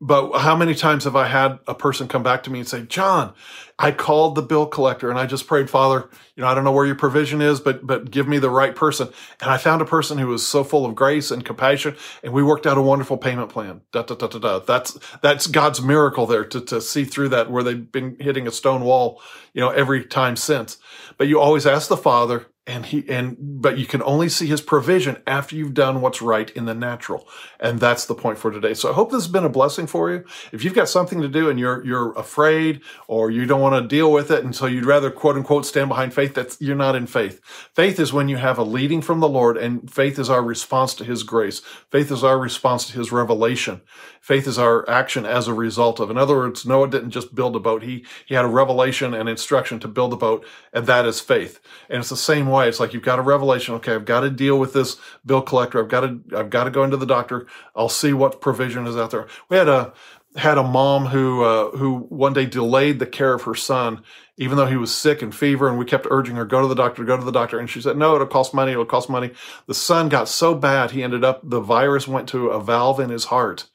but 0.00 0.40
how 0.40 0.54
many 0.54 0.74
times 0.74 1.04
have 1.04 1.16
I 1.16 1.26
had 1.26 1.58
a 1.66 1.74
person 1.74 2.06
come 2.06 2.22
back 2.22 2.42
to 2.42 2.50
me 2.50 2.58
and 2.58 2.68
say, 2.68 2.82
John, 2.82 3.32
I 3.78 3.92
called 3.92 4.34
the 4.34 4.42
bill 4.42 4.66
collector 4.66 5.08
and 5.08 5.18
I 5.18 5.24
just 5.24 5.46
prayed, 5.46 5.70
Father, 5.70 6.10
you 6.34 6.42
know, 6.42 6.48
I 6.48 6.54
don't 6.54 6.64
know 6.64 6.72
where 6.72 6.84
your 6.84 6.96
provision 6.96 7.40
is, 7.40 7.60
but 7.60 7.86
but 7.86 8.10
give 8.10 8.28
me 8.28 8.38
the 8.38 8.50
right 8.50 8.76
person. 8.76 9.08
And 9.40 9.50
I 9.50 9.56
found 9.56 9.80
a 9.80 9.86
person 9.86 10.18
who 10.18 10.26
was 10.26 10.46
so 10.46 10.64
full 10.64 10.84
of 10.84 10.94
grace 10.94 11.30
and 11.30 11.44
compassion, 11.44 11.96
and 12.22 12.34
we 12.34 12.42
worked 12.42 12.66
out 12.66 12.76
a 12.76 12.82
wonderful 12.82 13.16
payment 13.16 13.48
plan. 13.48 13.80
Da, 13.92 14.02
da, 14.02 14.14
da, 14.14 14.26
da, 14.26 14.38
da. 14.38 14.58
That's 14.58 14.98
that's 15.22 15.46
God's 15.46 15.80
miracle 15.80 16.26
there 16.26 16.44
to, 16.44 16.60
to 16.60 16.80
see 16.82 17.04
through 17.04 17.30
that 17.30 17.50
where 17.50 17.62
they've 17.62 17.90
been 17.90 18.16
hitting 18.20 18.46
a 18.46 18.52
stone 18.52 18.84
wall, 18.84 19.22
you 19.54 19.62
know, 19.62 19.70
every 19.70 20.04
time 20.04 20.36
since. 20.36 20.76
But 21.16 21.28
you 21.28 21.40
always 21.40 21.66
ask 21.66 21.88
the 21.88 21.96
Father, 21.96 22.46
and 22.66 22.86
he 22.86 23.04
and 23.08 23.36
but 23.38 23.78
you 23.78 23.86
can 23.86 24.02
only 24.02 24.28
see 24.28 24.46
his 24.46 24.60
provision 24.60 25.18
after 25.26 25.54
you've 25.54 25.74
done 25.74 26.00
what's 26.00 26.20
right 26.20 26.50
in 26.50 26.64
the 26.64 26.74
natural. 26.74 27.28
And 27.60 27.78
that's 27.78 28.06
the 28.06 28.14
point 28.14 28.38
for 28.38 28.50
today. 28.50 28.74
So 28.74 28.90
i 28.90 28.92
hope 28.92 29.10
this 29.10 29.22
has 29.22 29.32
been 29.32 29.44
a 29.44 29.48
blessing 29.48 29.86
for 29.86 30.10
you. 30.10 30.24
If 30.50 30.64
you've 30.64 30.74
got 30.74 30.88
something 30.88 31.20
to 31.20 31.28
do 31.28 31.48
and 31.48 31.60
you're 31.60 31.84
you're 31.84 32.12
afraid 32.14 32.80
or 33.06 33.30
you 33.30 33.46
don't 33.46 33.60
want 33.60 33.80
to 33.80 33.88
deal 33.88 34.10
with 34.10 34.32
it 34.32 34.44
and 34.44 34.54
so 34.54 34.66
you'd 34.66 34.84
rather 34.84 35.10
quote 35.10 35.36
unquote 35.36 35.64
stand 35.64 35.88
behind 35.88 36.12
faith 36.12 36.34
that's 36.34 36.60
you're 36.60 36.74
not 36.74 36.96
in 36.96 37.06
faith. 37.06 37.40
Faith 37.72 38.00
is 38.00 38.12
when 38.12 38.28
you 38.28 38.36
have 38.36 38.58
a 38.58 38.64
leading 38.64 39.00
from 39.00 39.20
the 39.20 39.28
lord 39.28 39.56
and 39.56 39.88
faith 39.92 40.18
is 40.18 40.28
our 40.28 40.42
response 40.42 40.92
to 40.94 41.04
his 41.04 41.22
grace. 41.22 41.60
Faith 41.90 42.10
is 42.10 42.24
our 42.24 42.38
response 42.38 42.88
to 42.88 42.94
his 42.94 43.12
revelation. 43.12 43.80
Faith 44.20 44.48
is 44.48 44.58
our 44.58 44.88
action 44.90 45.24
as 45.24 45.46
a 45.46 45.54
result 45.54 46.00
of 46.00 46.10
in 46.10 46.18
other 46.18 46.34
words 46.34 46.66
noah 46.66 46.88
didn't 46.88 47.10
just 47.10 47.32
build 47.32 47.54
a 47.54 47.60
boat. 47.60 47.84
He 47.84 48.04
he 48.26 48.34
had 48.34 48.44
a 48.44 48.48
revelation 48.48 49.14
and 49.14 49.28
instruction 49.28 49.78
to 49.80 49.88
build 49.88 50.12
a 50.12 50.16
boat 50.16 50.44
and 50.72 50.84
that 50.86 51.06
is 51.06 51.20
faith. 51.20 51.60
And 51.88 52.00
it's 52.00 52.08
the 52.08 52.16
same 52.16 52.48
it's 52.64 52.80
like 52.80 52.94
you've 52.94 53.02
got 53.02 53.18
a 53.18 53.22
revelation. 53.22 53.74
Okay, 53.74 53.94
I've 53.94 54.04
got 54.04 54.20
to 54.20 54.30
deal 54.30 54.58
with 54.58 54.72
this 54.72 54.96
bill 55.24 55.42
collector. 55.42 55.82
I've 55.82 55.90
got 55.90 56.00
to 56.00 56.20
I've 56.36 56.50
got 56.50 56.64
to 56.64 56.70
go 56.70 56.82
into 56.82 56.96
the 56.96 57.06
doctor. 57.06 57.46
I'll 57.74 57.88
see 57.88 58.12
what 58.12 58.40
provision 58.40 58.86
is 58.86 58.96
out 58.96 59.10
there. 59.10 59.26
We 59.48 59.56
had 59.56 59.68
a 59.68 59.92
had 60.36 60.58
a 60.58 60.62
mom 60.62 61.06
who 61.06 61.42
uh, 61.42 61.70
who 61.76 61.98
one 62.08 62.32
day 62.32 62.46
delayed 62.46 62.98
the 62.98 63.06
care 63.06 63.34
of 63.34 63.42
her 63.42 63.54
son, 63.54 64.02
even 64.36 64.56
though 64.56 64.66
he 64.66 64.76
was 64.76 64.94
sick 64.94 65.22
and 65.22 65.34
fever, 65.34 65.68
and 65.68 65.78
we 65.78 65.84
kept 65.84 66.06
urging 66.10 66.36
her 66.36 66.44
go 66.44 66.60
to 66.60 66.68
the 66.68 66.74
doctor, 66.74 67.04
go 67.04 67.16
to 67.16 67.24
the 67.24 67.32
doctor, 67.32 67.58
and 67.58 67.70
she 67.70 67.80
said 67.80 67.96
no, 67.96 68.14
it'll 68.14 68.26
cost 68.26 68.52
money, 68.52 68.72
it'll 68.72 68.84
cost 68.84 69.08
money. 69.08 69.32
The 69.66 69.74
son 69.74 70.08
got 70.08 70.28
so 70.28 70.54
bad 70.54 70.90
he 70.90 71.02
ended 71.02 71.24
up 71.24 71.40
the 71.42 71.60
virus 71.60 72.06
went 72.06 72.28
to 72.30 72.48
a 72.48 72.62
valve 72.62 73.00
in 73.00 73.10
his 73.10 73.26
heart, 73.26 73.68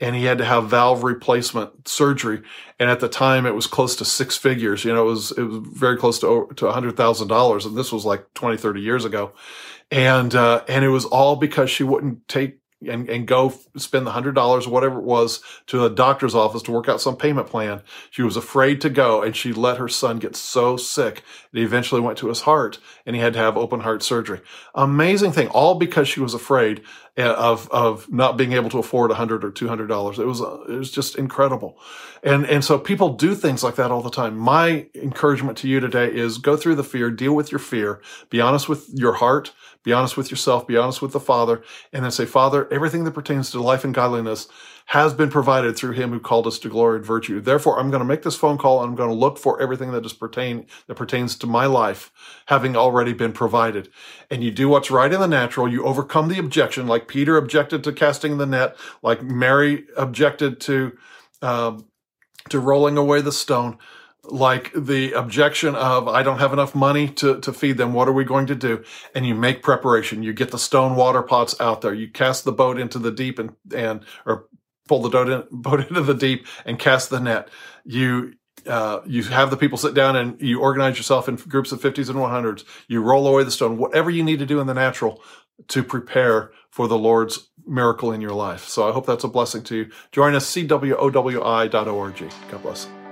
and 0.00 0.14
he 0.14 0.24
had 0.24 0.38
to 0.38 0.44
have 0.44 0.68
valve 0.68 1.02
replacement 1.02 1.88
surgery. 1.88 2.42
And 2.78 2.90
at 2.90 3.00
the 3.00 3.08
time, 3.08 3.46
it 3.46 3.54
was 3.54 3.66
close 3.66 3.96
to 3.96 4.04
six 4.04 4.36
figures. 4.36 4.84
You 4.84 4.92
know, 4.92 5.02
it 5.02 5.10
was 5.10 5.32
it 5.32 5.42
was 5.42 5.58
very 5.72 5.96
close 5.96 6.18
to 6.20 6.50
to 6.56 6.66
a 6.66 6.72
hundred 6.72 6.96
thousand 6.96 7.28
dollars, 7.28 7.64
and 7.64 7.76
this 7.76 7.92
was 7.92 8.04
like 8.04 8.32
20, 8.34 8.56
30 8.56 8.80
years 8.80 9.04
ago. 9.04 9.32
And 9.90 10.34
uh, 10.34 10.64
and 10.68 10.84
it 10.84 10.88
was 10.88 11.04
all 11.04 11.36
because 11.36 11.70
she 11.70 11.84
wouldn't 11.84 12.28
take 12.28 12.58
and, 12.86 13.08
and 13.08 13.26
go 13.26 13.54
spend 13.76 14.06
the 14.06 14.10
hundred 14.12 14.34
dollars 14.34 14.66
or 14.66 14.70
whatever 14.70 14.98
it 14.98 15.04
was 15.04 15.42
to 15.66 15.78
the 15.78 15.88
doctor's 15.88 16.34
office 16.34 16.62
to 16.62 16.72
work 16.72 16.88
out 16.88 17.00
some 17.00 17.16
payment 17.16 17.46
plan. 17.46 17.82
She 18.10 18.22
was 18.22 18.36
afraid 18.36 18.80
to 18.82 18.90
go 18.90 19.22
and 19.22 19.34
she 19.34 19.52
let 19.52 19.78
her 19.78 19.88
son 19.88 20.18
get 20.18 20.36
so 20.36 20.76
sick 20.76 21.22
that 21.52 21.58
he 21.58 21.64
eventually 21.64 22.02
went 22.02 22.18
to 22.18 22.28
his 22.28 22.42
heart 22.42 22.78
and 23.06 23.16
he 23.16 23.22
had 23.22 23.32
to 23.32 23.38
have 23.38 23.56
open 23.56 23.80
heart 23.80 24.02
surgery. 24.02 24.40
Amazing 24.74 25.32
thing, 25.32 25.48
all 25.48 25.76
because 25.76 26.06
she 26.06 26.20
was 26.20 26.34
afraid 26.34 26.82
of, 27.24 27.68
of 27.70 28.10
not 28.12 28.36
being 28.36 28.52
able 28.52 28.68
to 28.70 28.78
afford 28.78 29.10
a 29.10 29.14
hundred 29.14 29.44
or 29.44 29.50
two 29.50 29.68
hundred 29.68 29.86
dollars. 29.86 30.18
It 30.18 30.26
was, 30.26 30.40
uh, 30.40 30.64
it 30.68 30.76
was 30.76 30.90
just 30.90 31.16
incredible. 31.16 31.78
And, 32.22 32.44
and 32.46 32.64
so 32.64 32.78
people 32.78 33.14
do 33.14 33.34
things 33.34 33.62
like 33.62 33.76
that 33.76 33.90
all 33.90 34.02
the 34.02 34.10
time. 34.10 34.36
My 34.36 34.86
encouragement 34.94 35.56
to 35.58 35.68
you 35.68 35.80
today 35.80 36.12
is 36.12 36.38
go 36.38 36.56
through 36.56 36.74
the 36.74 36.84
fear, 36.84 37.10
deal 37.10 37.34
with 37.34 37.52
your 37.52 37.58
fear, 37.58 38.02
be 38.30 38.40
honest 38.40 38.68
with 38.68 38.88
your 38.92 39.14
heart, 39.14 39.52
be 39.82 39.92
honest 39.92 40.16
with 40.16 40.30
yourself, 40.30 40.66
be 40.66 40.76
honest 40.76 41.00
with 41.00 41.12
the 41.12 41.20
Father, 41.20 41.62
and 41.92 42.04
then 42.04 42.10
say, 42.10 42.26
Father, 42.26 42.70
everything 42.72 43.04
that 43.04 43.12
pertains 43.12 43.50
to 43.50 43.62
life 43.62 43.84
and 43.84 43.94
godliness 43.94 44.48
has 44.86 45.12
been 45.12 45.30
provided 45.30 45.76
through 45.76 45.92
him 45.92 46.10
who 46.10 46.20
called 46.20 46.46
us 46.46 46.60
to 46.60 46.68
glory 46.68 46.98
and 46.98 47.04
virtue. 47.04 47.40
Therefore, 47.40 47.78
I'm 47.78 47.90
going 47.90 48.00
to 48.00 48.06
make 48.06 48.22
this 48.22 48.36
phone 48.36 48.56
call 48.56 48.80
and 48.80 48.90
I'm 48.90 48.96
going 48.96 49.08
to 49.08 49.14
look 49.14 49.36
for 49.36 49.60
everything 49.60 49.90
that 49.92 50.06
is 50.06 50.12
pertain 50.12 50.66
that 50.86 50.94
pertains 50.94 51.36
to 51.38 51.46
my 51.46 51.66
life, 51.66 52.12
having 52.46 52.76
already 52.76 53.12
been 53.12 53.32
provided. 53.32 53.88
And 54.30 54.44
you 54.44 54.52
do 54.52 54.68
what's 54.68 54.90
right 54.90 55.12
in 55.12 55.18
the 55.18 55.26
natural. 55.26 55.68
You 55.68 55.84
overcome 55.84 56.28
the 56.28 56.38
objection, 56.38 56.86
like 56.86 57.08
Peter 57.08 57.36
objected 57.36 57.82
to 57.84 57.92
casting 57.92 58.38
the 58.38 58.46
net, 58.46 58.76
like 59.02 59.22
Mary 59.22 59.86
objected 59.96 60.60
to 60.62 60.96
um, 61.42 61.86
to 62.48 62.60
rolling 62.60 62.96
away 62.96 63.20
the 63.20 63.32
stone 63.32 63.78
like 64.28 64.72
the 64.74 65.12
objection 65.12 65.74
of 65.74 66.08
I 66.08 66.22
don't 66.22 66.38
have 66.38 66.52
enough 66.52 66.74
money 66.74 67.08
to, 67.08 67.40
to 67.40 67.52
feed 67.52 67.76
them. 67.76 67.92
What 67.92 68.08
are 68.08 68.12
we 68.12 68.24
going 68.24 68.46
to 68.46 68.54
do? 68.54 68.82
And 69.14 69.26
you 69.26 69.34
make 69.34 69.62
preparation. 69.62 70.22
You 70.22 70.32
get 70.32 70.50
the 70.50 70.58
stone 70.58 70.96
water 70.96 71.22
pots 71.22 71.60
out 71.60 71.80
there. 71.80 71.94
You 71.94 72.08
cast 72.08 72.44
the 72.44 72.52
boat 72.52 72.78
into 72.78 72.98
the 72.98 73.12
deep 73.12 73.38
and, 73.38 73.54
and 73.74 74.00
or 74.24 74.46
pull 74.86 75.02
the 75.02 75.08
boat, 75.08 75.28
in, 75.28 75.44
boat 75.50 75.80
into 75.80 76.02
the 76.02 76.14
deep 76.14 76.46
and 76.64 76.78
cast 76.78 77.10
the 77.10 77.20
net. 77.20 77.48
You 77.84 78.34
uh, 78.66 79.00
you 79.06 79.22
have 79.22 79.50
the 79.50 79.56
people 79.56 79.78
sit 79.78 79.94
down 79.94 80.16
and 80.16 80.40
you 80.40 80.60
organize 80.60 80.96
yourself 80.96 81.28
in 81.28 81.36
groups 81.36 81.70
of 81.70 81.80
50s 81.80 82.08
and 82.08 82.18
100s. 82.18 82.64
You 82.88 83.00
roll 83.00 83.28
away 83.28 83.44
the 83.44 83.50
stone, 83.52 83.78
whatever 83.78 84.10
you 84.10 84.24
need 84.24 84.40
to 84.40 84.46
do 84.46 84.58
in 84.58 84.66
the 84.66 84.74
natural 84.74 85.22
to 85.68 85.84
prepare 85.84 86.50
for 86.70 86.88
the 86.88 86.98
Lord's 86.98 87.50
miracle 87.66 88.12
in 88.12 88.20
your 88.20 88.32
life. 88.32 88.66
So 88.66 88.88
I 88.88 88.92
hope 88.92 89.06
that's 89.06 89.24
a 89.24 89.28
blessing 89.28 89.62
to 89.64 89.76
you. 89.76 89.90
Join 90.10 90.34
us, 90.34 90.52
cwowi.org. 90.52 92.32
God 92.50 92.62
bless. 92.62 93.05